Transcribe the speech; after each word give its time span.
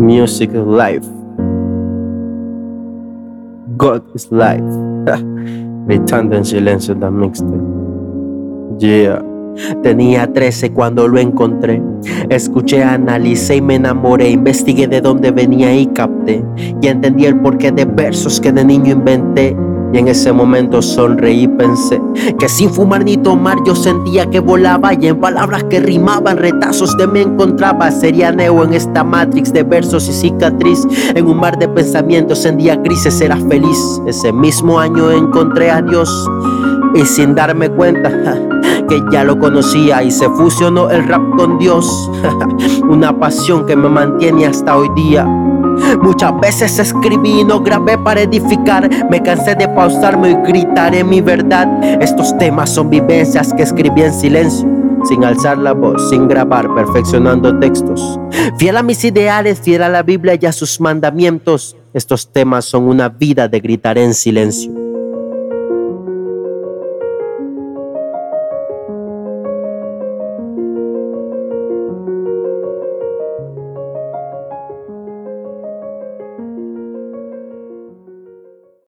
Music 0.00 0.48
is 0.54 0.64
life. 0.64 1.06
God 3.76 4.02
is 4.14 4.32
life. 4.32 4.64
Gritando 5.86 6.36
en 6.36 6.44
silencio 6.46 6.94
la 6.94 7.10
mixtape. 7.10 7.60
Yeah. 8.78 9.22
Tenía 9.82 10.32
13 10.32 10.72
cuando 10.72 11.06
lo 11.06 11.18
encontré. 11.18 11.82
Escuché, 12.30 12.82
analicé 12.82 13.56
y 13.56 13.60
me 13.60 13.74
enamoré. 13.74 14.30
Investigué 14.30 14.86
de 14.86 15.02
dónde 15.02 15.32
venía 15.32 15.76
y 15.76 15.86
capté. 15.88 16.42
Y 16.80 16.86
entendí 16.86 17.26
el 17.26 17.38
porqué 17.38 17.70
de 17.70 17.84
versos 17.84 18.40
que 18.40 18.52
de 18.52 18.64
niño 18.64 18.92
inventé. 18.92 19.54
Y 19.92 19.98
en 19.98 20.08
ese 20.08 20.32
momento 20.32 20.82
sonreí 20.82 21.42
y 21.42 21.48
pensé 21.48 22.00
que 22.38 22.48
sin 22.48 22.70
fumar 22.70 23.04
ni 23.04 23.16
tomar 23.16 23.58
yo 23.64 23.74
sentía 23.74 24.26
que 24.26 24.38
volaba 24.38 24.94
y 24.94 25.08
en 25.08 25.18
palabras 25.18 25.64
que 25.64 25.80
rimaban 25.80 26.36
retazos 26.36 26.96
de 26.96 27.06
me 27.06 27.22
encontraba. 27.22 27.90
Sería 27.90 28.30
neo 28.30 28.64
en 28.64 28.74
esta 28.74 29.02
matrix 29.02 29.52
de 29.52 29.62
versos 29.62 30.08
y 30.08 30.12
cicatriz. 30.12 30.86
En 31.14 31.26
un 31.26 31.38
mar 31.38 31.58
de 31.58 31.68
pensamientos 31.68 32.44
en 32.44 32.56
día 32.56 32.76
grises 32.76 33.20
era 33.20 33.36
feliz. 33.36 33.78
Ese 34.06 34.32
mismo 34.32 34.78
año 34.78 35.10
encontré 35.10 35.70
a 35.70 35.82
Dios 35.82 36.08
y 36.94 37.04
sin 37.04 37.34
darme 37.34 37.68
cuenta 37.70 38.10
que 38.88 39.02
ya 39.10 39.24
lo 39.24 39.38
conocía 39.38 40.02
y 40.02 40.10
se 40.10 40.28
fusionó 40.30 40.90
el 40.90 41.06
rap 41.08 41.22
con 41.36 41.58
Dios. 41.58 42.10
Una 42.88 43.18
pasión 43.18 43.66
que 43.66 43.76
me 43.76 43.88
mantiene 43.88 44.46
hasta 44.46 44.76
hoy 44.76 44.88
día. 44.94 45.26
Muchas 46.02 46.38
veces 46.40 46.78
escribí 46.78 47.40
y 47.40 47.44
no 47.44 47.60
grabé 47.60 47.98
para 47.98 48.22
edificar. 48.22 48.88
Me 49.10 49.22
cansé 49.22 49.54
de 49.54 49.68
pausarme 49.68 50.30
y 50.30 50.34
gritaré 50.34 51.04
mi 51.04 51.20
verdad. 51.20 51.68
Estos 52.00 52.36
temas 52.38 52.70
son 52.70 52.90
vivencias 52.90 53.52
que 53.52 53.62
escribí 53.62 54.02
en 54.02 54.12
silencio. 54.12 54.68
Sin 55.04 55.24
alzar 55.24 55.56
la 55.56 55.72
voz, 55.72 56.10
sin 56.10 56.28
grabar, 56.28 56.74
perfeccionando 56.74 57.58
textos. 57.58 58.20
Fiel 58.58 58.76
a 58.76 58.82
mis 58.82 59.02
ideales, 59.04 59.60
fiel 59.60 59.82
a 59.82 59.88
la 59.88 60.02
Biblia 60.02 60.38
y 60.40 60.44
a 60.44 60.52
sus 60.52 60.80
mandamientos. 60.80 61.76
Estos 61.94 62.30
temas 62.30 62.66
son 62.66 62.84
una 62.84 63.08
vida 63.08 63.48
de 63.48 63.60
gritar 63.60 63.96
en 63.96 64.12
silencio. 64.14 64.79